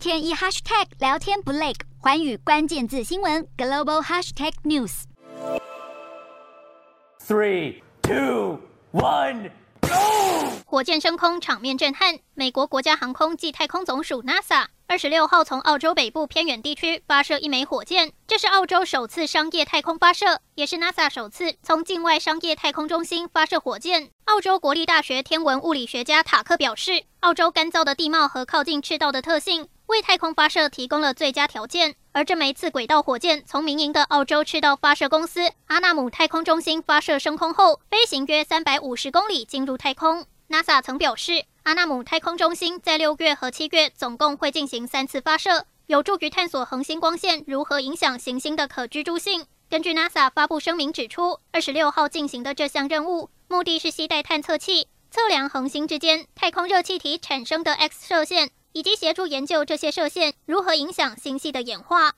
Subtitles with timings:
[0.00, 5.02] 天一 hashtag 聊天不累，寰宇关键字新闻 global hashtag news。
[7.22, 8.60] Three, two,
[8.92, 9.50] one,
[9.82, 9.90] go！
[10.64, 12.18] 火箭升空，场面震撼。
[12.32, 24.08] 美国国家航空暨太空总署 NASA 二十六号从澳洲北部偏远地区发射一枚火箭，这是澳洲首次商业太空发射，也是 NASA 首次从境外商业太空中心发射火箭。
[24.24, 31.96] 澳洲国立大学天文物理学家塔克表示，澳洲干燥的地貌和靠近赤道的特性，为太空发射提供了最佳条件。
[32.12, 40.24] 而这枚次轨道火箭从民营的澳洲赤道发射公司阿纳姆太空中心发射升空后，飞行约三百五十公里进入太空。
[40.48, 49.46] NASA 曾表示，阿纳姆太空中心在六月和七月总共会进行三次发射，有助于探索恒星光线如何影响行星的可居住性。
[49.68, 62.14] 根据 NASA 发布声明指出，二十六号进行的这项任务，目的是携带探测器测量恒星之间太空热气体产生的 X 射线，以及协助研究这些射线如何影响星系的演化。